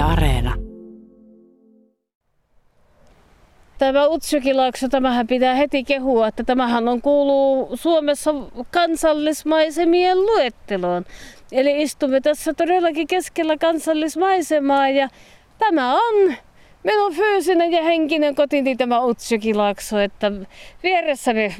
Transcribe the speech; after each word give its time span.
Areena. 0.00 0.54
Tämä 3.78 4.06
Utsukilaakso, 4.06 4.88
tämähän 4.88 5.26
pitää 5.26 5.54
heti 5.54 5.84
kehua, 5.84 6.28
että 6.28 6.44
tämähän 6.44 6.88
on 6.88 7.02
kuuluu 7.02 7.76
Suomessa 7.76 8.34
kansallismaisemien 8.70 10.18
luetteloon. 10.18 11.04
Eli 11.52 11.82
istumme 11.82 12.20
tässä 12.20 12.54
todellakin 12.54 13.06
keskellä 13.06 13.56
kansallismaisemaa 13.56 14.88
ja 14.88 15.08
tämä 15.58 15.94
on 15.94 16.34
minun 16.84 17.14
fyysinen 17.14 17.72
ja 17.72 17.82
henkinen 17.82 18.34
kotini 18.34 18.76
tämä 18.76 19.04
Utsjokilaakso, 19.04 19.98
että 19.98 20.32
vieressäni 20.82 21.54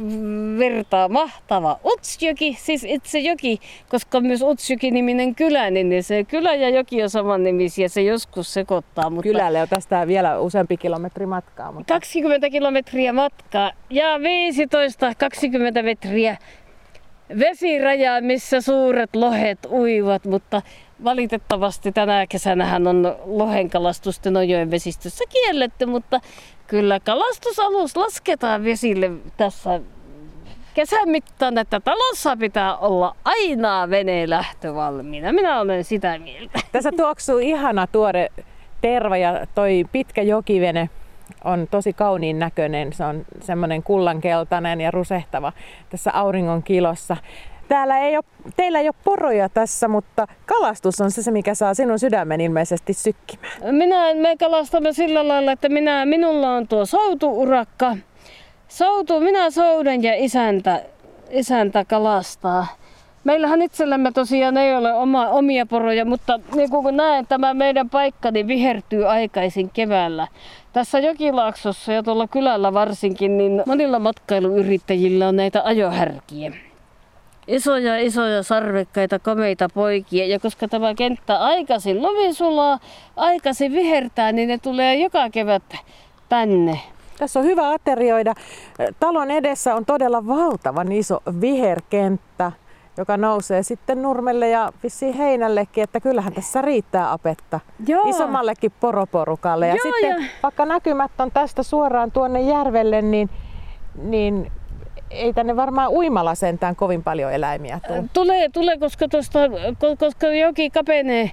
virtaa 0.59 1.09
mahtava 1.09 1.81
Utsjoki, 1.85 2.57
siis 2.61 2.85
itse 2.85 3.19
joki, 3.19 3.61
koska 3.89 4.19
on 4.19 4.27
myös 4.27 4.43
Utsjoki-niminen 4.43 5.35
kylä, 5.35 5.71
niin 5.71 6.03
se 6.03 6.25
kylä 6.25 6.55
ja 6.55 6.69
joki 6.69 7.03
on 7.03 7.11
saman 7.11 7.43
nimisiä, 7.43 7.89
se 7.89 8.03
joskus 8.03 8.55
sekoittaa. 8.55 9.11
Mutta 9.11 9.23
Kylälle 9.23 9.63
on 9.63 9.69
tästä 9.69 10.07
vielä 10.07 10.41
useampi 10.41 10.77
kilometri 10.77 11.27
matkaa. 11.27 11.73
Mutta... 11.73 11.95
20 11.95 12.51
kilometriä 12.51 13.13
matkaa 13.13 13.73
ja 13.91 14.19
15-20 14.19 15.83
metriä 15.83 16.37
vesirajaa, 17.39 18.21
missä 18.21 18.61
suuret 18.61 19.17
lohet 19.17 19.59
uivat, 19.71 20.25
mutta 20.25 20.63
valitettavasti 21.05 21.93
tänä 21.93 22.27
kesänähän 22.27 22.87
on 22.87 23.17
lohenkalastus 23.25 24.21
Tenojoen 24.21 24.71
vesistössä 24.71 25.25
kielletty, 25.29 25.87
mutta 25.87 26.21
kyllä 26.67 27.01
kalastusalus 27.01 27.97
lasketaan 27.97 28.65
vesille 28.65 29.11
tässä 29.37 29.81
kesän 30.75 31.09
mittaan, 31.09 31.59
että 31.59 31.81
talossa 31.81 32.37
pitää 32.37 32.77
olla 32.77 33.17
aina 33.25 33.91
veneen 33.91 34.31
lähtö 34.31 34.75
valmiina. 34.75 35.33
Minä 35.33 35.61
olen 35.61 35.85
sitä 35.85 36.19
mieltä. 36.19 36.61
Tässä 36.73 36.93
tuoksuu 36.97 37.39
ihana 37.39 37.87
tuore 37.87 38.29
terva 38.81 39.17
ja 39.17 39.47
toi 39.55 39.85
pitkä 39.93 40.23
jokivene 40.23 40.91
on 41.45 41.69
tosi 41.71 41.93
kauniin 41.93 42.39
näköinen. 42.39 42.93
Se 42.93 43.05
on 43.05 43.25
semmoinen 43.41 43.83
kullankeltainen 43.83 44.81
ja 44.81 44.91
rusehtava 44.91 45.53
tässä 45.91 46.11
auringon 46.15 46.63
kilossa. 46.63 47.17
Täällä 47.71 47.99
ei 47.99 48.17
ole, 48.17 48.25
teillä 48.57 48.81
ei 48.81 48.89
ole 48.89 48.95
poroja 49.05 49.49
tässä, 49.49 49.89
mutta 49.89 50.27
kalastus 50.47 51.01
on 51.01 51.11
se, 51.11 51.31
mikä 51.31 51.55
saa 51.55 51.75
sinun 51.75 51.99
sydämen 51.99 52.41
ilmeisesti 52.41 52.93
sykkimään. 52.93 53.75
Minä, 53.75 54.15
me 54.15 54.37
kalastamme 54.37 54.93
sillä 54.93 55.29
lailla, 55.29 55.53
että 55.53 55.69
minä, 55.69 56.07
minulla 56.07 56.55
on 56.55 56.69
tuo 56.69 56.87
soutuurakka. 56.87 57.97
Soutu, 58.69 59.21
minä 59.21 59.51
souden 59.51 60.03
ja 60.03 60.25
isäntä, 60.25 60.83
isäntä 61.31 61.85
kalastaa. 61.85 62.67
Meillähän 63.25 63.63
itsellämme 63.63 64.13
tosiaan 64.13 64.57
ei 64.57 64.75
ole 64.77 64.95
oma, 64.95 65.29
omia 65.29 65.67
poroja, 65.67 66.05
mutta 66.05 66.41
niin 66.55 66.71
kuin 66.71 66.97
näen, 66.97 67.27
tämä 67.27 67.55
meidän 67.55 67.91
paikka 67.91 68.31
niin 68.31 68.47
vihertyy 68.47 69.09
aikaisin 69.09 69.71
keväällä. 69.71 70.29
Tässä 70.73 70.99
Jokilaaksossa 70.99 71.93
ja 71.93 72.03
tuolla 72.03 72.27
kylällä 72.29 72.73
varsinkin, 72.73 73.39
niin 73.39 73.63
monilla 73.67 73.99
matkailuyrittäjillä 73.99 75.29
on 75.29 75.37
näitä 75.37 75.63
ajohärkiä. 75.65 76.53
Isoja, 77.51 77.99
isoja 77.99 78.43
sarvekkaita, 78.43 79.19
komeita 79.19 79.69
poikia. 79.75 80.27
Ja 80.27 80.41
koska 80.41 80.69
tämä 80.69 80.95
kenttä 80.95 81.39
aikaisin 81.39 82.03
lovisulaa, 82.03 82.79
aikaisin 83.17 83.73
vihertää, 83.73 84.33
niin 84.33 84.49
ne 84.49 84.59
tulee 84.59 84.95
joka 84.95 85.31
kevät 85.31 85.63
tänne. 86.29 86.81
Tässä 87.19 87.41
on 87.41 87.45
hyvä 87.45 87.71
aterioida. 87.71 88.35
Talon 89.01 89.31
edessä 89.31 89.75
on 89.75 89.85
todella 89.85 90.27
valtavan 90.27 90.93
iso 90.93 91.23
viherkenttä 91.41 92.53
joka 92.97 93.17
nousee 93.17 93.63
sitten 93.63 94.03
nurmelle 94.03 94.49
ja 94.49 94.73
vissiin 94.83 95.15
heinällekin, 95.15 95.85
että 95.85 96.01
kyllähän 96.01 96.33
tässä 96.33 96.63
riittää 96.63 97.13
apetta 97.13 97.61
Joo. 97.87 98.09
isommallekin 98.09 98.73
poroporukalle. 98.81 99.69
Ja 99.69 99.75
Joo, 99.75 99.93
sitten 99.93 100.23
ja... 100.23 100.29
vaikka 100.43 100.67
näkymät 100.67 101.11
on 101.19 101.31
tästä 101.31 101.63
suoraan 101.63 102.11
tuonne 102.11 102.41
järvelle, 102.41 103.03
niin, 103.03 103.31
niin 104.03 104.53
ei 105.11 105.33
tänne 105.33 105.57
varmaan 105.57 105.91
uimalla 105.91 106.35
sentään 106.35 106.77
kovin 106.77 107.03
paljon 107.03 107.33
eläimiä 107.33 107.81
tule. 107.87 108.05
Tulee, 108.13 108.49
tulee 108.49 108.79
koska, 108.79 109.09
tosta, 109.09 109.39
koska 109.99 110.27
joki 110.27 110.71
kapenee. 110.71 111.31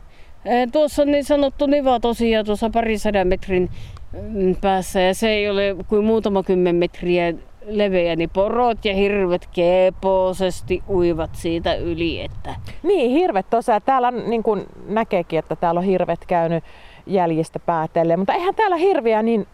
Tuossa 0.71 1.01
on 1.01 1.11
niin 1.11 1.23
sanottu 1.23 1.65
niva 1.65 1.99
tosiaan 1.99 2.45
tuossa 2.45 2.69
parisadan 2.69 3.27
metrin 3.27 3.69
mm, 4.11 4.55
päässä 4.61 5.01
ja 5.01 5.13
se 5.13 5.29
ei 5.29 5.49
ole 5.49 5.75
kuin 5.87 6.03
muutama 6.03 6.43
kymmen 6.43 6.75
metriä 6.75 7.33
leveä, 7.65 8.15
niin 8.15 8.29
porot 8.29 8.85
ja 8.85 8.93
hirvet 8.93 9.49
keposesti 9.53 10.83
uivat 10.89 11.29
siitä 11.33 11.75
yli. 11.75 12.21
Että... 12.21 12.55
Niin, 12.83 13.11
hirvet 13.11 13.49
tosiaan. 13.49 13.81
Täällä 13.85 14.11
niin 14.11 14.43
kuin 14.43 14.65
näkeekin, 14.87 15.39
että 15.39 15.55
täällä 15.55 15.79
on 15.79 15.85
hirvet 15.85 16.25
käynyt 16.27 16.63
jäljistä 17.07 17.59
päätellen, 17.59 18.19
mutta 18.19 18.33
eihän 18.33 18.55
täällä 18.55 18.75
hirviä 18.75 19.21
niin 19.21 19.47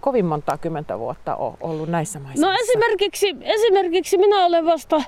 kovin 0.00 0.26
monta 0.26 0.58
kymmentä 0.58 0.98
vuotta 0.98 1.36
ole 1.36 1.54
ollut 1.60 1.88
näissä 1.88 2.20
maissa. 2.20 2.46
No 2.46 2.52
esimerkiksi, 2.52 3.36
esimerkiksi 3.40 4.18
minä 4.18 4.46
olen 4.46 4.66
vasta 4.66 5.02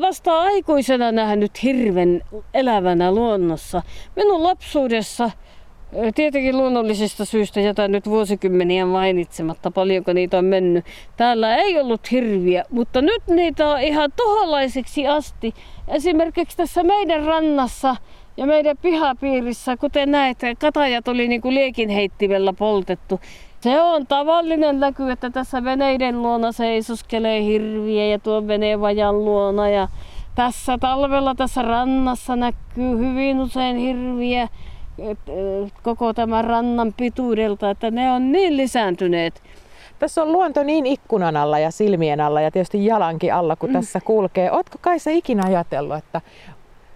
vasta 0.00 0.40
aikuisena 0.40 1.12
nähnyt 1.12 1.62
hirven 1.62 2.22
elävänä 2.54 3.12
luonnossa. 3.12 3.82
Minun 4.16 4.42
lapsuudessa 4.42 5.30
Tietenkin 6.14 6.56
luonnollisista 6.56 7.24
syistä 7.24 7.60
jätän 7.60 7.92
nyt 7.92 8.06
vuosikymmeniä 8.06 8.86
mainitsematta, 8.86 9.70
paljonko 9.70 10.12
niitä 10.12 10.38
on 10.38 10.44
mennyt. 10.44 10.84
Täällä 11.16 11.56
ei 11.56 11.80
ollut 11.80 12.10
hirviä, 12.10 12.64
mutta 12.70 13.02
nyt 13.02 13.22
niitä 13.26 13.68
on 13.68 13.80
ihan 13.80 14.12
toholaiseksi 14.16 15.06
asti. 15.06 15.54
Esimerkiksi 15.88 16.56
tässä 16.56 16.82
meidän 16.82 17.24
rannassa 17.24 17.96
ja 18.36 18.46
meidän 18.46 18.76
pihapiirissä, 18.82 19.76
kuten 19.76 20.10
näette, 20.10 20.54
katajat 20.54 21.08
oli 21.08 21.28
niin 21.28 21.40
kuin 21.40 21.54
liekinheittimellä 21.54 22.52
poltettu. 22.52 23.20
Se 23.62 23.80
on 23.80 24.06
tavallinen 24.06 24.80
näky, 24.80 25.10
että 25.10 25.30
tässä 25.30 25.64
veneiden 25.64 26.22
luona 26.22 26.52
seisoskelee 26.52 27.42
hirviä 27.42 28.06
ja 28.06 28.18
tuo 28.18 28.46
venevajan 28.46 29.24
luona. 29.24 29.68
Ja 29.68 29.88
tässä 30.34 30.78
talvella 30.78 31.34
tässä 31.34 31.62
rannassa 31.62 32.36
näkyy 32.36 32.98
hyvin 32.98 33.40
usein 33.40 33.76
hirviä 33.76 34.48
koko 35.82 36.12
tämän 36.12 36.44
rannan 36.44 36.94
pituudelta, 36.96 37.70
että 37.70 37.90
ne 37.90 38.12
on 38.12 38.32
niin 38.32 38.56
lisääntyneet. 38.56 39.42
Tässä 39.98 40.22
on 40.22 40.32
luonto 40.32 40.62
niin 40.62 40.86
ikkunan 40.86 41.36
alla 41.36 41.58
ja 41.58 41.70
silmien 41.70 42.20
alla 42.20 42.40
ja 42.40 42.50
tietysti 42.50 42.86
jalankin 42.86 43.34
alla, 43.34 43.56
kun 43.56 43.68
mm. 43.68 43.72
tässä 43.72 44.00
kulkee. 44.00 44.52
Ootko 44.52 44.78
Kaisa 44.80 45.10
ikinä 45.10 45.42
ajatellut, 45.46 45.96
että 45.96 46.20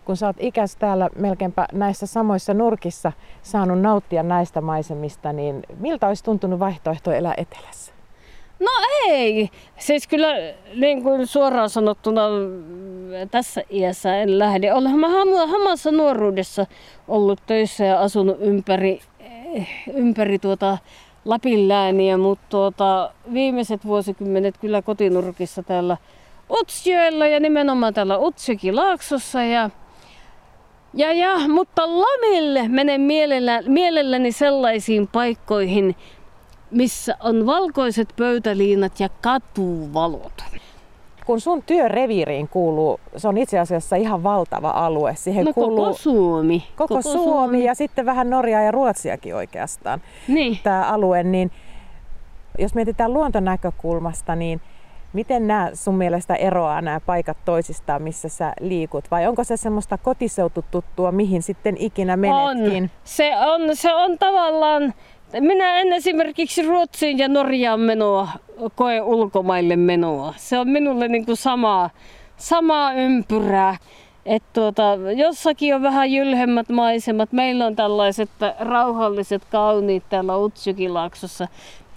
kun 0.07 0.17
sä 0.17 0.27
oot 0.27 0.37
ikäs 0.41 0.77
täällä 0.77 1.09
melkeinpä 1.17 1.67
näissä 1.73 2.07
samoissa 2.07 2.55
nurkissa 2.55 3.13
saanut 3.43 3.81
nauttia 3.81 4.23
näistä 4.23 4.61
maisemista, 4.61 5.33
niin 5.33 5.63
miltä 5.79 6.09
olisi 6.09 6.25
tuntunut 6.25 6.61
vaihtoehto 6.61 7.13
elää 7.13 7.35
etelässä? 7.37 7.93
No 8.61 8.71
ei. 9.09 9.51
Siis 9.79 10.07
kyllä 10.07 10.29
niin 10.75 11.03
kuin 11.03 11.27
suoraan 11.27 11.71
sanottuna 11.71 12.23
tässä 13.31 13.63
iässä 13.71 14.17
en 14.17 14.39
lähde. 14.39 14.73
Olen 14.73 15.01
hamassa 15.49 15.93
nuoruudessa 15.93 16.67
ollut 17.09 17.41
töissä 17.47 17.85
ja 17.85 18.01
asunut 18.01 18.37
ympäri, 18.41 19.01
ympäri 19.95 20.39
tuota 20.39 20.79
Lapin 21.25 21.69
lääniä, 21.69 22.19
mutta 22.19 22.47
tuota, 22.49 23.11
viimeiset 23.33 23.85
vuosikymmenet 23.87 24.59
kyllä 24.59 24.83
kotinurkissa 24.83 25.63
täällä 25.63 25.97
Utsjoella 26.51 27.27
ja 27.27 27.41
nimenomaan 27.41 27.95
täällä 27.95 28.19
Utsjoki-laaksossa. 28.19 29.43
Ja, 29.43 29.71
ja, 30.97 31.13
ja, 31.13 31.49
mutta 31.49 31.83
lomille 31.87 32.69
menen 32.69 33.01
mielellä, 33.01 33.63
mielelläni 33.67 34.33
sellaisiin 34.33 35.09
paikkoihin, 35.09 35.97
missä 36.71 37.17
on 37.21 37.47
valkoiset 37.47 38.09
pöytäliinat 38.17 39.01
ja 39.01 39.09
katuvalot. 39.21 40.45
Kun 41.27 41.41
sun 41.41 41.63
työreviiriin 41.63 42.49
kuuluu, 42.49 43.01
se 43.17 43.29
on 43.29 43.39
itse 43.39 43.59
asiassa 43.59 43.97
ihan 43.97 44.23
valtava 44.23 44.71
alue. 44.71 45.15
Siihen 45.17 45.45
no, 45.45 45.53
kuuluu 45.53 45.85
koko 45.85 45.97
Suomi. 45.97 46.65
Koko, 46.77 46.95
koko 46.95 47.03
Suomi, 47.03 47.25
Suomi 47.25 47.65
ja 47.65 47.75
sitten 47.75 48.07
vähän 48.07 48.31
Norjaa 48.31 48.63
ja 48.63 48.71
Ruotsiakin 48.71 49.35
oikeastaan. 49.35 50.03
Niin. 50.29 50.59
Tämä 50.63 50.83
alue, 50.83 51.23
niin 51.23 51.51
jos 52.59 52.75
mietitään 52.75 53.13
luontonäkökulmasta, 53.13 54.37
niin 54.37 54.61
Miten 55.13 55.47
nämä 55.47 55.71
sun 55.75 55.95
mielestä 55.95 56.35
eroaa 56.35 56.81
nämä 56.81 57.01
paikat 57.01 57.37
toisistaan, 57.45 58.03
missä 58.03 58.29
sä 58.29 58.53
liikut? 58.61 59.05
Vai 59.11 59.27
onko 59.27 59.45
se 59.45 59.57
semmoista 59.57 59.99
kotiseutututtua, 59.99 61.13
mihin 61.13 61.43
sitten 61.43 61.77
ikinä 61.79 62.17
menetkin? 62.17 62.83
On. 62.83 62.91
Se 63.05 63.33
on, 63.37 63.77
se 63.77 63.95
on 63.95 64.19
tavallaan 64.19 64.95
minä 65.41 65.79
en 65.79 65.93
esimerkiksi 65.93 66.63
Ruotsiin 66.63 67.19
ja 67.19 67.29
Norjaan 67.29 67.81
menoa 67.81 68.29
koe 68.75 69.01
ulkomaille 69.01 69.77
menoa. 69.77 70.35
Se 70.37 70.59
on 70.59 70.69
minulle 70.69 71.09
niin 71.09 71.27
kuin 71.27 71.37
sama, 71.37 71.91
sama 72.37 72.93
ympyrää. 72.93 73.77
Et 74.27 74.43
tuota, 74.53 74.83
jossakin 75.17 75.75
on 75.75 75.83
vähän 75.83 76.13
jylhemmät 76.13 76.69
maisemat. 76.69 77.33
Meillä 77.33 77.67
on 77.67 77.77
tällaiset 77.77 78.31
rauhalliset, 78.61 79.43
kauniit 79.51 80.03
täällä 80.09 80.37
Utsjokilaaksossa. 80.37 81.49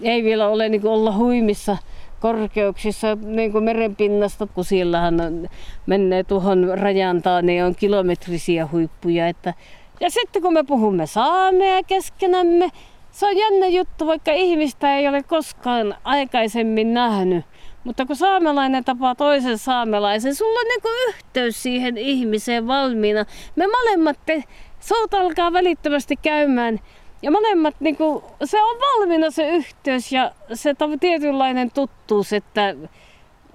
Ei 0.02 0.24
vielä 0.24 0.48
ole 0.48 0.68
niin 0.68 0.80
kuin 0.80 0.92
olla 0.92 1.16
huimissa 1.16 1.76
korkeuksissa 2.20 3.16
niin 3.22 3.52
kuin 3.52 3.64
merenpinnasta, 3.64 4.46
kun 4.46 4.64
siellähän 4.64 5.48
menee 5.86 6.24
tuohon 6.24 6.70
rajantaan, 6.74 7.46
niin 7.46 7.64
on 7.64 7.74
kilometrisiä 7.74 8.68
huippuja. 8.72 9.28
Että 9.28 9.54
Ja 10.00 10.10
sitten 10.10 10.42
kun 10.42 10.52
me 10.52 10.62
puhumme 10.62 11.06
saamea 11.06 11.82
keskenämme, 11.82 12.68
se 13.10 13.26
on 13.26 13.36
jännä 13.36 13.66
juttu, 13.66 14.06
vaikka 14.06 14.32
ihmistä 14.32 14.96
ei 14.96 15.08
ole 15.08 15.22
koskaan 15.22 15.94
aikaisemmin 16.04 16.94
nähnyt. 16.94 17.44
Mutta 17.84 18.06
kun 18.06 18.16
saamelainen 18.16 18.84
tapaa 18.84 19.14
toisen 19.14 19.58
saamelaisen, 19.58 20.34
sulla 20.34 20.60
on 20.60 20.66
niin 20.66 21.08
yhteys 21.08 21.62
siihen 21.62 21.98
ihmiseen 21.98 22.66
valmiina. 22.66 23.24
Me 23.56 23.64
molemmat, 23.66 24.18
te, 24.26 24.44
sout 24.80 25.14
alkaa 25.14 25.52
välittömästi 25.52 26.16
käymään 26.16 26.78
ja 27.22 27.30
molemmat, 27.30 27.74
niin 27.80 27.96
kuin, 27.96 28.22
se 28.44 28.62
on 28.62 28.76
valmiina 28.80 29.30
se 29.30 29.48
yhteys 29.48 30.12
ja 30.12 30.32
se 30.54 30.74
tietynlainen 31.00 31.70
tuttuus, 31.70 32.32
että 32.32 32.74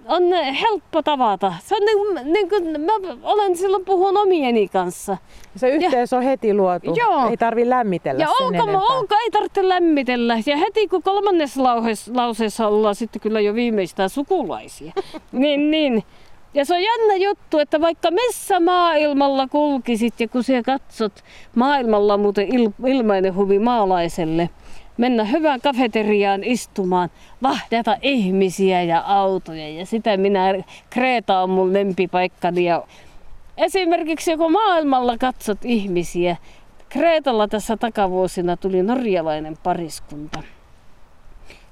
on 0.07 0.23
helppo 0.61 1.01
tavata. 1.01 1.53
Se 1.63 1.75
on 1.75 1.81
niin 1.85 1.97
kuin, 1.97 2.33
niin 2.33 2.49
kuin 2.49 2.81
mä 2.81 2.91
olen 3.23 3.57
silloin 3.57 3.85
puhun 3.85 4.17
omieni 4.17 4.67
kanssa. 4.67 5.17
Se 5.55 5.69
yhteys 5.69 6.11
ja, 6.11 6.17
on 6.17 6.23
heti 6.23 6.53
luotu. 6.53 6.93
Joo. 6.95 7.29
Ei 7.29 7.37
tarvi 7.37 7.69
lämmitellä 7.69 8.23
ja 8.23 8.29
olko, 8.29 8.93
olko, 8.93 9.15
ei 9.23 9.31
tarvitse 9.31 9.69
lämmitellä. 9.69 10.37
Ja 10.45 10.57
heti 10.57 10.87
kun 10.87 11.03
kolmannessa 11.03 11.63
lauseessa 12.13 12.67
ollaan 12.67 12.95
sitten 12.95 13.21
kyllä 13.21 13.39
jo 13.39 13.53
viimeistään 13.53 14.09
sukulaisia. 14.09 14.93
niin, 15.31 15.71
niin. 15.71 16.03
Ja 16.55 16.65
se 16.65 16.73
on 16.73 16.81
jännä 16.83 17.15
juttu, 17.15 17.59
että 17.59 17.81
vaikka 17.81 18.11
missä 18.11 18.59
maailmalla 18.59 19.47
kulkisit 19.47 20.19
ja 20.19 20.27
kun 20.27 20.43
siellä 20.43 20.63
katsot, 20.63 21.23
maailmalla 21.55 22.17
muuten 22.17 22.55
il, 22.55 22.69
ilmainen 22.85 23.35
huvi 23.35 23.59
maalaiselle, 23.59 24.49
mennä 24.97 25.23
hyvään 25.23 25.61
kafeteriaan 25.61 26.43
istumaan, 26.43 27.09
vahdata 27.43 27.97
ihmisiä 28.01 28.83
ja 28.83 29.03
autoja. 29.05 29.69
Ja 29.69 29.85
sitä 29.85 30.17
minä, 30.17 30.53
Kreta 30.89 31.39
on 31.39 31.49
mun 31.49 31.73
lempipaikkani. 31.73 32.65
Ja 32.65 32.83
esimerkiksi 33.57 34.37
kun 34.37 34.51
maailmalla 34.51 35.17
katsot 35.17 35.65
ihmisiä, 35.65 36.35
Kreetalla 36.89 37.47
tässä 37.47 37.77
takavuosina 37.77 38.57
tuli 38.57 38.83
norjalainen 38.83 39.57
pariskunta. 39.63 40.43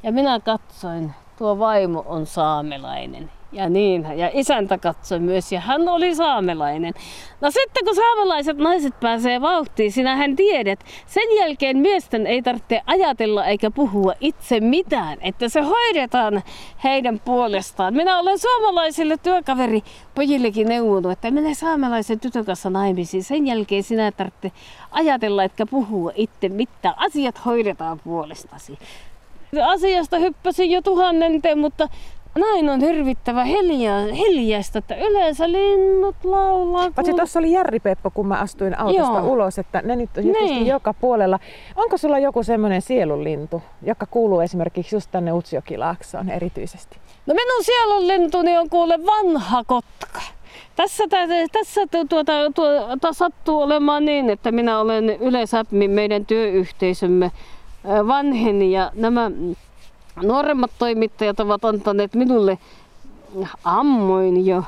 Ja 0.04 0.12
minä 0.12 0.40
katsoin, 0.40 1.12
tuo 1.38 1.60
vaimo 1.60 2.04
on 2.08 2.26
saamelainen 2.26 3.30
ja 3.54 3.70
niin, 3.70 4.08
ja 4.16 4.30
isäntä 4.34 4.78
katsoi 4.78 5.20
myös, 5.20 5.52
ja 5.52 5.60
hän 5.60 5.90
oli 5.90 6.16
saamelainen. 6.16 6.94
No 7.42 7.52
sitten 7.52 7.86
kun 7.86 7.96
saamelaiset 7.96 8.58
naiset 8.58 9.00
pääsee 9.00 9.42
vauhtiin, 9.42 9.92
sinähän 9.92 10.36
tiedät, 10.36 10.80
sen 11.06 11.38
jälkeen 11.40 11.78
miesten 11.78 12.28
ei 12.28 12.42
tarvitse 12.42 12.82
ajatella 12.86 13.46
eikä 13.46 13.72
puhua 13.72 14.14
itse 14.20 14.60
mitään, 14.60 15.18
että 15.22 15.50
se 15.50 15.62
hoidetaan 15.62 16.44
heidän 16.84 17.20
puolestaan. 17.20 17.94
Minä 17.94 18.20
olen 18.20 18.40
suomalaisille 18.40 19.18
työkaveri 19.24 19.82
pojillekin 20.16 20.68
neuvonut, 20.68 21.12
että 21.12 21.32
minä 21.32 21.54
saamelaisen 21.54 22.20
tytön 22.20 22.46
kanssa 22.46 22.70
naimisiin. 22.70 23.24
Sen 23.24 23.48
jälkeen 23.48 23.84
sinä 23.84 24.12
tarvitse 24.12 24.52
ajatella 24.92 25.44
etkä 25.44 25.66
puhua 25.66 26.12
itse 26.16 26.50
mitään. 26.50 26.96
Asiat 26.98 27.46
hoidetaan 27.46 28.00
puolestasi 28.00 28.78
asiasta 29.62 30.18
hyppäsin 30.18 30.72
jo 30.72 30.82
tuhannenten, 30.82 31.60
mutta 31.60 31.90
näin 32.36 32.70
on 32.70 32.80
hirvittävä 32.80 33.44
hiljaa, 33.44 34.00
hiljaista, 34.00 34.80
että 34.80 34.96
yleensä 34.96 35.52
linnut 35.52 36.16
laulaa. 36.24 36.92
Paitsi 36.92 37.14
tuossa 37.14 37.40
oli 37.40 37.52
Järri 37.52 37.80
Peppo, 37.80 38.12
kun 38.12 38.28
mä 38.28 38.36
astuin 38.36 38.80
autosta 38.80 39.20
Joo. 39.20 39.32
ulos, 39.32 39.60
että 39.60 39.82
ne 39.82 39.96
nyt 39.96 40.10
on 40.18 40.24
niin. 40.24 40.68
joka 40.68 40.94
puolella. 40.94 41.40
Onko 41.76 41.98
sulla 41.98 42.20
joku 42.20 42.44
semmoinen 42.44 42.82
sielunlintu, 42.82 43.62
joka 43.84 44.06
kuuluu 44.06 44.40
esimerkiksi 44.40 44.96
just 44.96 45.12
tänne 45.12 45.34
Utsjokilaaksoon 45.34 46.30
erityisesti? 46.30 46.98
No 47.26 47.34
minun 47.34 47.64
sielunlintuni 47.64 48.58
on 48.58 48.70
kuule 48.70 49.00
vanha 49.06 49.64
kotka. 49.68 50.22
Tässä, 50.76 51.04
tässä 51.52 51.82
tuota, 52.10 52.34
tuota, 52.56 53.14
sattuu 53.14 53.62
olemaan 53.62 54.06
niin, 54.06 54.30
että 54.30 54.52
minä 54.52 54.80
olen 54.80 55.10
yleensä 55.10 55.64
meidän 55.88 56.26
työyhteisömme 56.26 57.32
vanheni 58.08 58.72
ja 58.72 58.92
nämä 58.96 59.32
nuoremmat 60.22 60.72
toimittajat 60.80 61.40
ovat 61.40 61.66
antaneet 61.66 62.16
minulle 62.16 62.58
ammoin 63.64 64.46
jo 64.46 64.64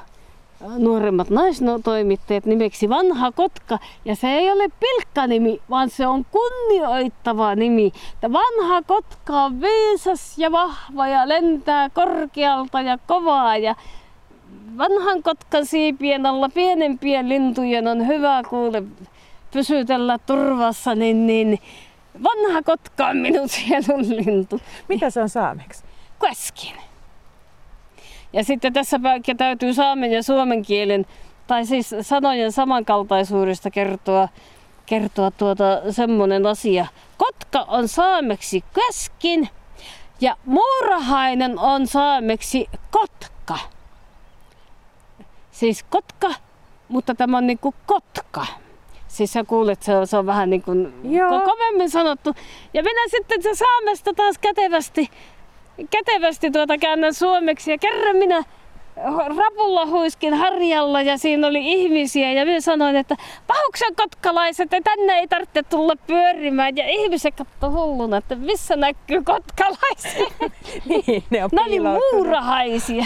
nuoremmat 0.77 1.30
naisnotoimittajat 1.30 2.45
nimeksi 2.45 2.89
Vanha 2.89 3.31
Kotka. 3.31 3.80
Ja 4.06 4.15
se 4.15 4.27
ei 4.27 4.51
ole 4.51 4.69
pilkkanimi, 4.80 5.62
vaan 5.69 5.89
se 5.89 6.07
on 6.07 6.25
kunnioittava 6.31 7.56
nimi. 7.56 7.92
Vanha 8.21 8.81
Kotka 8.81 9.44
on 9.44 9.62
viisas 9.62 10.38
ja 10.38 10.51
vahva 10.51 11.07
ja 11.07 11.27
lentää 11.27 11.89
korkealta 11.89 12.81
ja 12.81 12.97
kovaa. 13.07 13.57
Ja 13.57 13.75
vanhan 14.77 15.24
Kotkan 15.24 15.65
siipien 15.65 16.25
alla 16.25 16.50
pienempien 16.50 17.30
lintujen 17.30 17.88
on 17.88 18.07
hyvä 18.07 18.42
kuule 18.50 18.83
pysytellä 19.51 20.19
turvassa, 20.25 20.95
niin, 20.95 21.27
niin 21.27 21.59
Vanha 22.24 22.62
kotka 22.62 23.08
on 23.08 23.18
minun 23.18 23.50
sielun 23.50 24.10
lintu. 24.10 24.62
Mitä 24.90 25.10
se 25.10 25.22
on 25.22 25.30
saameksi? 25.30 25.84
Käskin. 26.22 26.76
Ja 28.34 28.44
sitten 28.44 28.74
tässä 28.74 29.00
täytyy 29.38 29.74
saamen 29.74 30.12
ja 30.12 30.24
suomen 30.24 30.62
kielen, 30.62 31.06
tai 31.48 31.66
siis 31.66 31.96
sanojen 32.02 32.52
samankaltaisuudesta 32.52 33.70
kertoa, 33.72 34.30
kertoa 34.86 35.32
tuota 35.32 35.92
semmonen 35.92 36.46
asia. 36.46 36.88
Kotka 37.18 37.66
on 37.68 37.88
saameksi 37.88 38.64
käskin 38.74 39.50
ja 40.22 40.38
muurahainen 40.46 41.60
on 41.60 41.88
saameksi 41.88 42.70
kotka. 42.92 43.58
Siis 45.52 45.84
kotka, 45.84 46.34
mutta 46.88 47.16
tämä 47.16 47.38
on 47.38 47.48
niinku 47.48 47.74
kotka. 47.86 48.46
Siis 49.16 49.34
sä 49.34 49.44
kuulet, 49.44 49.82
se 49.82 49.96
on, 49.96 50.08
se 50.08 50.18
on 50.18 50.26
vähän 50.26 50.50
niin 50.50 50.62
kuin 50.62 50.94
Joo. 51.04 51.42
kovemmin 51.42 51.90
sanottu. 51.90 52.34
Ja 52.74 52.84
minä 52.84 53.02
sitten 53.08 53.44
se 53.44 53.56
saamesta 53.56 54.14
taas 54.14 54.38
kätevästi, 54.38 55.10
kätevästi 55.90 56.52
tuota 56.52 56.78
käännän 56.78 57.14
suomeksi. 57.14 57.72
Ja 57.72 57.78
kerran 57.78 58.16
minä 58.18 58.44
rapulla 59.38 59.86
huiskin 59.86 60.33
harjalla 60.33 61.01
ja 61.01 61.18
siinä 61.18 61.47
oli 61.47 61.71
ihmisiä 61.74 62.31
ja 62.31 62.45
minä 62.45 62.62
sanoin, 62.62 62.95
että 62.95 63.15
pahuksen 63.47 63.95
kotkalaiset, 63.95 64.74
että 64.74 64.92
tänne 64.95 65.13
ei 65.13 65.27
tarvitse 65.27 65.63
tulla 65.63 65.94
pyörimään. 66.07 66.77
Ja 66.77 66.89
ihmiset 66.89 67.36
katsoi 67.36 67.69
hulluna, 67.69 68.18
että 68.18 68.36
missä 68.36 68.75
näkyy 68.75 69.24
kotkalaiset. 69.24 70.51
niin, 70.89 71.24
ne 71.30 71.44
on 71.44 71.50
ne 71.53 71.62
oli 71.62 71.80
muurahaisia. 71.80 73.06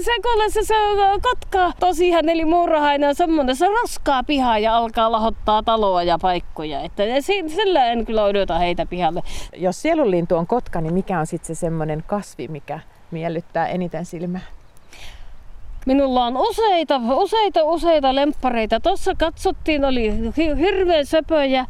se 0.00 0.12
kuule 0.22 0.50
se, 0.50 0.64
se 0.64 0.74
kotka 1.22 1.72
tosiaan 1.80 2.28
eli 2.28 2.44
muurahainen 2.44 3.08
on 3.08 3.14
semmoinen, 3.14 3.56
se 3.56 3.66
roskaa 3.66 4.22
pihaa 4.22 4.58
ja 4.58 4.76
alkaa 4.76 5.12
lahottaa 5.12 5.62
taloa 5.62 6.02
ja 6.02 6.18
paikkoja. 6.18 6.80
Että 6.80 7.02
sillä 7.46 7.86
en 7.86 8.06
kyllä 8.06 8.24
odota 8.24 8.58
heitä 8.58 8.86
pihalle. 8.86 9.22
Jos 9.56 9.82
sielunlintu 9.82 10.36
on 10.36 10.46
kotka, 10.46 10.80
niin 10.80 10.94
mikä 10.94 11.20
on 11.20 11.26
sitten 11.26 11.56
se 11.56 11.60
semmoinen 11.60 12.04
kasvi, 12.06 12.48
mikä 12.48 12.80
miellyttää 13.10 13.66
eniten 13.66 14.06
silmää? 14.06 14.40
Minulla 15.86 16.24
on 16.24 16.36
useita, 16.36 17.00
useita, 17.16 17.64
useita 17.64 18.14
lemppareita. 18.14 18.80
Tuossa 18.80 19.14
katsottiin, 19.18 19.84
oli 19.84 20.12
hirveän 20.36 21.06
söpöjä 21.06 21.66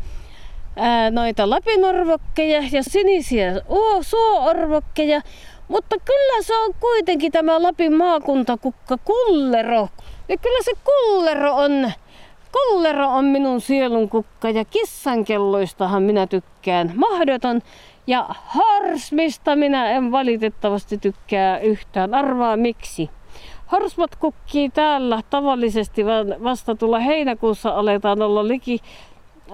noita 1.11 1.50
lapinorvokkeja 1.50 2.62
ja 2.73 2.83
sinisiä 2.83 3.52
suoorvokkeja. 4.00 5.21
Mutta 5.68 5.97
kyllä 6.04 6.42
se 6.42 6.56
on 6.59 6.75
kuitenkin 6.80 7.33
tämä 7.33 7.62
Lapin 7.62 7.92
maakuntakukka 7.97 8.99
kullero. 9.04 9.88
Ja 10.28 10.37
kyllä 10.37 10.62
se 10.62 10.73
kullero 10.85 11.54
on, 11.54 11.92
kullero 12.52 13.09
on 13.09 13.25
minun 13.25 13.61
sielun 13.61 14.09
kukka 14.09 14.50
ja 14.50 14.64
kissankelloistahan 14.64 16.02
minä 16.02 16.26
tykkään. 16.26 16.92
Mahdoton. 16.94 17.62
Ja 18.06 18.26
harsmista 18.28 19.56
minä 19.56 19.90
en 19.90 20.12
valitettavasti 20.12 20.99
tykkää 20.99 21.59
yhtään. 21.59 22.14
Arvaa 22.14 22.56
miksi. 22.56 23.11
Horsmat 23.75 24.16
kukkii 24.16 24.69
täällä 24.69 25.21
tavallisesti 25.31 26.07
vasta 26.45 26.75
tulla 26.75 26.99
heinäkuussa 26.99 27.71
aletaan 27.71 28.23
olla 28.23 28.49
liki, 28.49 28.78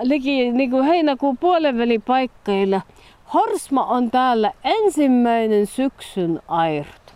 liki 0.02 0.50
niin 0.52 0.70
kuin 0.70 0.84
heinäkuun 0.84 1.38
puolen 1.38 2.02
paikkeilla. 2.06 2.80
Horsma 3.34 3.84
on 3.84 4.10
täällä 4.10 4.52
ensimmäinen 4.64 5.66
syksyn 5.66 6.42
airut. 6.48 7.14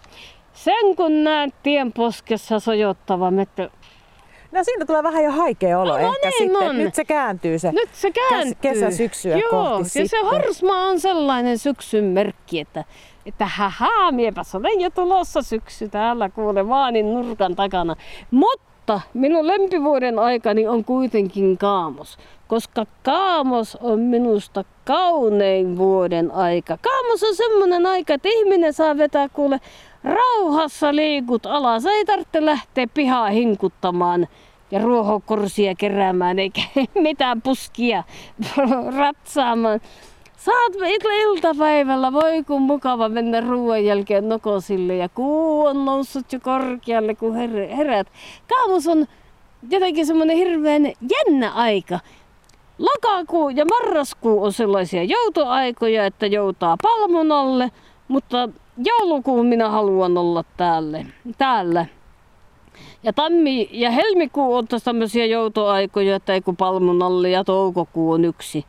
Sen 0.52 0.96
kun 0.96 1.24
näet 1.24 1.54
tien 1.62 1.92
poskessa 1.92 2.60
sojottava 2.60 3.30
mettä, 3.30 3.70
No 4.52 4.64
siinä 4.64 4.84
tulee 4.84 5.02
vähän 5.02 5.24
jo 5.24 5.30
haikea 5.30 5.78
olo 5.80 5.98
no, 5.98 5.98
ehkä 5.98 6.28
niin 6.28 6.50
sitten. 6.50 6.68
On. 6.68 6.78
Nyt 6.78 6.94
se 6.94 7.04
kääntyy 7.04 7.58
se 7.58 7.72
Nyt 7.72 7.90
se 7.92 8.10
kääntyy. 8.10 8.54
kesä 8.60 8.90
syksyä 8.90 9.36
Joo, 9.36 9.50
kohti 9.50 9.80
ja 9.80 9.84
sitten. 9.84 10.08
se 10.08 10.20
horsma 10.20 10.82
on 10.86 11.00
sellainen 11.00 11.58
syksyn 11.58 12.04
merkki, 12.04 12.60
että 12.60 12.84
että 13.26 13.46
haha, 13.46 14.12
miepäs 14.12 14.54
olen 14.54 14.80
jo 14.80 14.90
tulossa 14.90 15.42
syksy 15.42 15.88
täällä 15.88 16.28
kuule 16.28 16.68
vaanin 16.68 17.14
nurkan 17.14 17.56
takana. 17.56 17.96
Mutta 18.30 19.00
minun 19.14 19.46
lempivuoden 19.46 20.18
aikani 20.18 20.68
on 20.68 20.84
kuitenkin 20.84 21.58
kaamos, 21.58 22.18
koska 22.48 22.86
kaamos 23.02 23.76
on 23.76 24.00
minusta 24.00 24.64
kaunein 24.84 25.78
vuoden 25.78 26.30
aika. 26.30 26.78
Kaamos 26.82 27.22
on 27.22 27.34
semmoinen 27.34 27.86
aika, 27.86 28.14
että 28.14 28.28
ihminen 28.32 28.72
saa 28.72 28.96
vetää 28.96 29.28
kuule 29.28 29.60
rauhassa 30.04 30.96
liikut 30.96 31.46
alas. 31.46 31.86
Ei 31.86 32.04
tarvitse 32.04 32.44
lähteä 32.44 32.86
pihaa 32.94 33.28
hinkuttamaan 33.28 34.28
ja 34.70 34.78
ruohokorsia 34.78 35.74
keräämään 35.74 36.38
eikä 36.38 36.60
mitään 36.94 37.42
puskia 37.42 38.04
ratsaamaan. 38.98 39.80
Saat 40.44 40.72
iltapäivällä, 41.22 42.12
voi 42.12 42.44
kun 42.46 42.62
mukava 42.62 43.08
mennä 43.08 43.40
ruoan 43.40 43.84
jälkeen 43.84 44.28
nokosille 44.28 44.96
ja 44.96 45.08
kuu 45.08 45.66
on 45.66 45.84
noussut 45.84 46.32
jo 46.32 46.40
korkealle, 46.40 47.14
kun 47.14 47.32
her- 47.32 47.76
herät. 47.76 48.06
Kaamus 48.48 48.88
on 48.88 49.06
jotenkin 49.70 50.06
semmoinen 50.06 50.36
hirveän 50.36 50.86
jännä 50.86 51.52
aika. 51.52 52.00
Lokakuu 52.78 53.48
ja 53.48 53.64
marraskuu 53.64 54.44
on 54.44 54.52
sellaisia 54.52 55.04
joutoaikoja, 55.04 56.06
että 56.06 56.26
joutaa 56.26 56.76
palmun 56.82 57.32
alle, 57.32 57.70
mutta 58.08 58.48
joulukuun 58.84 59.46
minä 59.46 59.68
haluan 59.68 60.18
olla 60.18 60.44
täällä. 60.56 61.04
täällä. 61.38 61.86
Ja 63.02 63.12
tammi 63.12 63.68
ja 63.72 63.90
helmikuu 63.90 64.54
on 64.54 64.66
tämmöisiä 64.84 65.26
joutoaikoja, 65.26 66.16
että 66.16 66.34
ei 66.34 66.40
kun 66.40 66.56
palmun 66.56 67.02
alle 67.02 67.30
ja 67.30 67.44
toukokuu 67.44 68.12
on 68.12 68.24
yksi. 68.24 68.64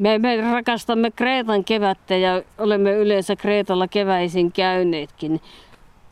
Me, 0.00 0.18
me 0.18 0.36
rakastamme 0.36 1.10
Kreetan 1.10 1.64
kevättä 1.64 2.16
ja 2.16 2.42
olemme 2.58 2.92
yleensä 2.92 3.36
Kreetalla 3.36 3.88
keväisin 3.88 4.52
käyneetkin. 4.52 5.40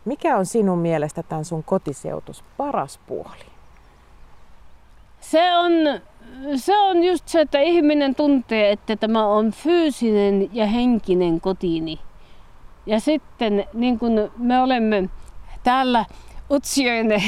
Mikä 0.04 0.36
on 0.36 0.46
sinun 0.46 0.78
mielestä 0.78 1.22
tämän 1.22 1.44
sun 1.44 1.64
kotiseutus 1.64 2.44
paras 2.56 3.00
puoli? 3.06 3.46
Se 5.20 5.56
on, 5.56 5.72
se 6.56 6.78
on 6.78 7.04
just 7.04 7.28
se, 7.28 7.40
että 7.40 7.60
ihminen 7.60 8.14
tuntee, 8.14 8.72
että 8.72 8.96
tämä 8.96 9.26
on 9.26 9.52
fyysinen 9.52 10.50
ja 10.52 10.66
henkinen 10.66 11.40
kotini. 11.40 11.98
Ja 12.86 13.00
sitten 13.00 13.64
niin 13.74 13.98
kuin 13.98 14.30
me 14.36 14.60
olemme 14.62 15.08
täällä 15.62 16.04
Utsjoen, 16.50 17.08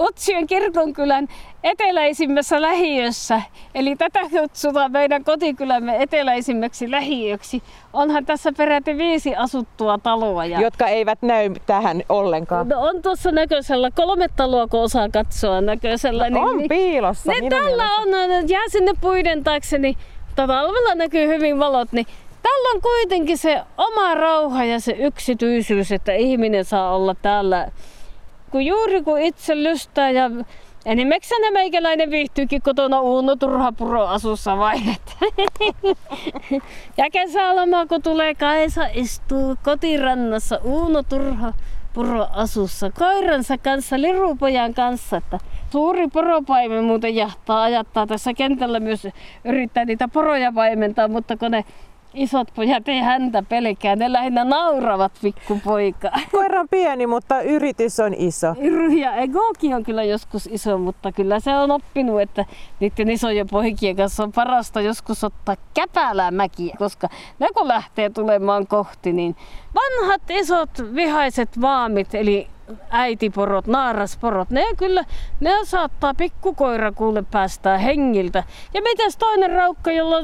Utsjoen 0.00 0.46
kirkonkylän 0.46 1.28
eteläisimmässä 1.64 2.62
lähiössä, 2.62 3.42
eli 3.74 3.96
tätä 3.96 4.20
kutsutaan 4.30 4.92
meidän 4.92 5.24
kotikylämme 5.24 6.02
eteläisimmäksi 6.02 6.90
lähiöksi. 6.90 7.62
Onhan 7.92 8.26
tässä 8.26 8.52
peräti 8.56 8.98
viisi 8.98 9.36
asuttua 9.36 9.98
taloa. 9.98 10.44
Ja... 10.44 10.60
Jotka 10.60 10.86
eivät 10.86 11.22
näy 11.22 11.50
tähän 11.66 12.02
ollenkaan. 12.08 12.68
No 12.68 12.80
on 12.80 13.02
tuossa 13.02 13.32
näköisellä, 13.32 13.90
kolme 13.90 14.28
taloa 14.36 14.66
kun 14.66 14.80
osaa 14.80 15.08
katsoa 15.08 15.60
näköisellä. 15.60 16.30
No, 16.30 16.40
on 16.40 16.56
niin, 16.56 16.68
piilossa. 16.68 17.32
Niin 17.32 17.50
tällä 17.50 17.84
on, 17.84 18.08
jää 18.48 18.68
sinne 18.68 18.92
puiden 19.00 19.44
taakse, 19.44 19.78
niin 19.78 19.96
talvella 20.36 20.94
näkyy 20.94 21.28
hyvin 21.28 21.58
valot, 21.58 21.92
niin 21.92 22.06
Tällä 22.42 22.70
on 22.74 22.80
kuitenkin 22.82 23.38
se 23.38 23.62
oma 23.78 24.14
rauha 24.14 24.64
ja 24.64 24.80
se 24.80 24.92
yksityisyys, 24.92 25.92
että 25.92 26.12
ihminen 26.12 26.64
saa 26.64 26.96
olla 26.96 27.14
täällä 27.22 27.68
kun 28.52 28.66
juuri 28.66 29.02
kun 29.02 29.20
itse 29.20 29.62
lystää 29.62 30.10
ja 30.10 30.30
enimmäkseen 30.86 31.52
meikäläinen 31.52 32.10
viihtyykin 32.10 32.62
kotona 32.62 33.00
Uuno 33.00 33.36
Turhapuro 33.36 34.06
asussa 34.06 34.58
vai 34.58 34.76
Ja 36.98 37.10
kesäloma 37.12 37.86
kun 37.86 38.02
tulee 38.02 38.34
Kaisa 38.34 38.86
istuu 38.94 39.56
kotirannassa 39.64 40.58
Uuno 40.64 41.02
Turha 41.02 41.52
puro 41.94 42.26
asussa 42.32 42.90
koiransa 42.90 43.58
kanssa, 43.58 44.00
lirupojan 44.00 44.74
kanssa. 44.74 45.16
Että 45.16 45.38
suuri 45.70 46.08
poropaimen 46.08 46.84
muuten 46.84 47.16
jahtaa, 47.16 47.62
ajattaa 47.62 48.06
tässä 48.06 48.34
kentällä 48.34 48.80
myös 48.80 49.08
yrittää 49.44 49.84
niitä 49.84 50.08
poroja 50.08 50.52
paimentaa, 50.52 51.08
mutta 51.08 51.36
kun 51.36 51.50
ne 51.50 51.64
isot 52.14 52.48
pojat 52.54 52.88
ei 52.88 53.00
häntä 53.00 53.42
pelkää, 53.42 53.96
ne 53.96 54.12
lähinnä 54.12 54.44
nauravat 54.44 55.12
pikkupoika. 55.22 56.10
Koira 56.32 56.60
on 56.60 56.68
pieni, 56.68 57.06
mutta 57.06 57.42
yritys 57.42 58.00
on 58.00 58.14
iso. 58.14 58.54
Ja 59.00 59.14
Egoki 59.14 59.74
on 59.74 59.82
kyllä 59.82 60.04
joskus 60.04 60.48
iso, 60.52 60.78
mutta 60.78 61.12
kyllä 61.12 61.40
se 61.40 61.56
on 61.56 61.70
oppinut, 61.70 62.20
että 62.20 62.44
niiden 62.80 63.10
isojen 63.10 63.46
poikien 63.50 63.96
kanssa 63.96 64.22
on 64.22 64.32
parasta 64.32 64.80
joskus 64.80 65.24
ottaa 65.24 65.56
käpälää 65.74 66.30
mäkiä, 66.30 66.74
koska 66.78 67.08
ne 67.38 67.48
kun 67.54 67.68
lähtee 67.68 68.10
tulemaan 68.10 68.66
kohti, 68.66 69.12
niin 69.12 69.36
vanhat 69.74 70.30
isot 70.30 70.70
vihaiset 70.94 71.60
vaamit, 71.60 72.14
eli 72.14 72.48
äitiporot, 72.90 73.66
naarasporot, 73.66 74.50
ne 74.50 74.64
kyllä, 74.76 75.04
ne 75.40 75.50
saattaa 75.64 76.14
pikkukoira 76.14 76.92
kuule 76.92 77.24
päästää 77.30 77.78
hengiltä. 77.78 78.44
Ja 78.74 78.82
mitäs 78.82 79.16
toinen 79.16 79.50
raukka, 79.50 79.92
jolla 79.92 80.16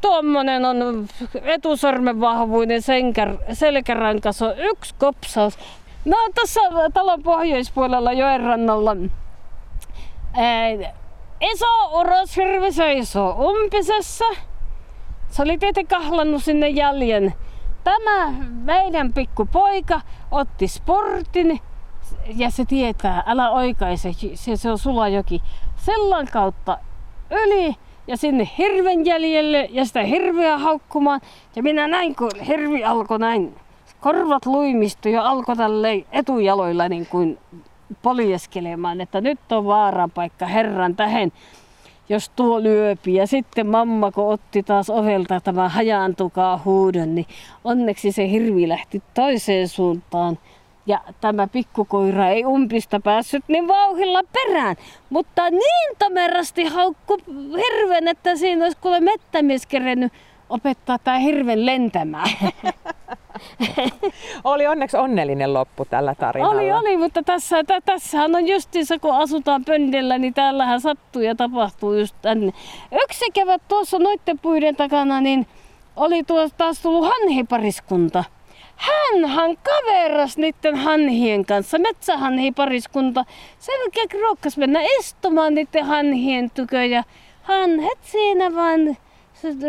Tuommoinen 0.00 0.64
on 0.64 1.06
etusormen 1.42 2.20
vahvuinen 2.20 2.82
senkär, 2.82 3.36
selkärankas 3.52 4.42
on 4.42 4.54
yksi 4.58 4.94
kopsaus. 4.98 5.58
No 6.04 6.16
tässä 6.34 6.60
talon 6.94 7.22
pohjoispuolella 7.22 8.12
joen 8.12 8.40
rannalla 8.40 8.96
iso 11.40 12.00
uroshirvi 12.00 12.72
seisoo 12.72 13.50
umpisessa. 13.50 14.24
Se 15.28 15.42
oli 15.42 15.58
tietenkin 15.58 15.98
kahlannut 15.98 16.44
sinne 16.44 16.68
jäljen. 16.68 17.34
Tämä 17.84 18.32
meidän 18.50 19.12
pikkupoika 19.12 20.00
otti 20.30 20.68
sportin 20.68 21.60
ja 22.36 22.50
se 22.50 22.64
tietää, 22.64 23.22
älä 23.26 23.50
oikaise, 23.50 24.12
se, 24.34 24.56
se 24.56 24.70
on 24.70 24.78
Sulajoki. 24.78 25.42
Sellan 25.76 26.26
kautta 26.32 26.78
yli 27.30 27.76
ja 28.06 28.16
sinne 28.16 28.48
hirven 28.58 29.06
jäljelle 29.06 29.68
ja 29.70 29.84
sitä 29.84 30.02
hirveä 30.02 30.58
haukkumaan. 30.58 31.20
Ja 31.56 31.62
minä 31.62 31.88
näin, 31.88 32.16
kun 32.16 32.30
hirvi 32.46 32.84
alkoi 32.84 33.18
näin, 33.18 33.54
korvat 34.00 34.46
luimistui 34.46 35.12
ja 35.12 35.28
alkoi 35.28 35.56
tälle 35.56 36.04
etujaloilla 36.12 36.88
niin 36.88 37.06
kuin 37.06 37.38
poljeskelemaan, 38.02 39.00
että 39.00 39.20
nyt 39.20 39.52
on 39.52 39.64
paikka 40.14 40.46
herran 40.46 40.96
tähen, 40.96 41.32
jos 42.08 42.28
tuo 42.28 42.62
lyöpi. 42.62 43.14
Ja 43.14 43.26
sitten 43.26 43.66
mamma, 43.66 44.12
kun 44.12 44.32
otti 44.32 44.62
taas 44.62 44.90
ovelta 44.90 45.40
tämä 45.40 45.68
hajaantukaa 45.68 46.60
huudon, 46.64 47.14
niin 47.14 47.26
onneksi 47.64 48.12
se 48.12 48.30
hirvi 48.30 48.68
lähti 48.68 49.02
toiseen 49.14 49.68
suuntaan 49.68 50.38
ja 50.86 51.00
tämä 51.20 51.46
pikkukoira 51.46 52.28
ei 52.28 52.44
umpista 52.44 53.00
päässyt 53.00 53.44
niin 53.48 53.68
vauhilla 53.68 54.20
perään. 54.32 54.76
Mutta 55.10 55.50
niin 55.50 55.96
tomerasti 55.98 56.64
haukku 56.64 57.18
hirven, 57.56 58.08
että 58.08 58.36
siinä 58.36 58.64
olisi 58.64 58.78
kuule 58.80 59.00
mettämies 59.00 59.66
kerennyt 59.66 60.12
opettaa 60.50 60.98
tämä 60.98 61.18
hirven 61.18 61.66
lentämään. 61.66 62.30
oli 64.44 64.66
onneksi 64.66 64.96
onnellinen 64.96 65.54
loppu 65.54 65.84
tällä 65.84 66.14
tarinalla. 66.14 66.54
Oli, 66.54 66.72
oli, 66.72 66.96
mutta 66.96 67.22
tässä, 67.22 67.64
t- 67.64 67.84
tässähän 67.84 68.34
on 68.34 68.48
justiinsa, 68.48 68.98
kun 68.98 69.14
asutaan 69.14 69.64
pöndellä, 69.64 70.18
niin 70.18 70.34
täällähän 70.34 70.80
sattuu 70.80 71.22
ja 71.22 71.34
tapahtuu 71.34 71.94
just 71.94 72.16
tänne. 72.22 72.52
Yksi 73.04 73.24
kevät 73.34 73.62
tuossa 73.68 73.98
noitten 73.98 74.38
puiden 74.38 74.76
takana, 74.76 75.20
niin 75.20 75.46
oli 75.96 76.24
tuossa 76.24 76.56
taas 76.56 76.82
tullut 76.82 77.08
hanhipariskunta 77.08 78.24
hänhän 78.80 79.56
kaveras 79.56 80.38
niiden 80.38 80.76
hanhien 80.76 81.44
kanssa, 81.44 81.78
metsähanhi 81.78 82.52
pariskunta. 82.52 83.24
Sen 83.58 84.20
ruokkas 84.20 84.56
mennä 84.56 84.80
istumaan 84.98 85.54
niiden 85.54 85.84
hanhien 85.84 86.50
tykö 86.50 86.84
ja 86.84 87.04
hanhet 87.42 87.98
siinä 88.02 88.54
vaan 88.54 88.96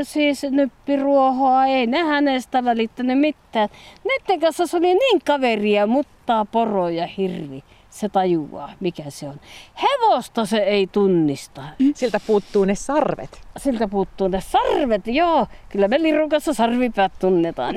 siis 0.03 0.43
nyppiruohoa, 0.43 1.65
ei 1.65 1.87
ne 1.87 2.03
hänestä 2.03 2.63
välittänyt 2.63 3.19
mitään. 3.19 3.69
Niiden 4.03 4.39
kanssa 4.39 4.67
se 4.67 4.77
oli 4.77 4.93
niin 4.93 5.21
kaveria, 5.25 5.87
mutta 5.87 6.45
poro 6.51 6.89
ja 6.89 7.07
hirvi. 7.07 7.63
Se 7.91 8.09
tajuaa, 8.09 8.73
mikä 8.79 9.03
se 9.09 9.27
on. 9.27 9.39
Hevosta 9.81 10.45
se 10.45 10.57
ei 10.57 10.87
tunnista. 10.87 11.61
Siltä 11.95 12.19
puuttuu 12.27 12.65
ne 12.65 12.75
sarvet. 12.75 13.41
Siltä 13.57 13.87
puuttuu 13.87 14.27
ne 14.27 14.41
sarvet, 14.41 15.07
joo. 15.07 15.47
Kyllä 15.69 15.87
me 15.87 16.01
lirukassa 16.01 16.53
sarvipäät 16.53 17.11
tunnetaan. 17.19 17.75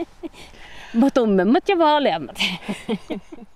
Tummemmat 1.14 1.68
ja 1.68 1.78
vaaleammat. 1.78 2.36